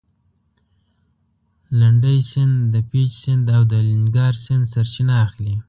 [1.79, 5.55] لنډی سیند د پېج سیند او د الینګار سیند سرچینه اخلي.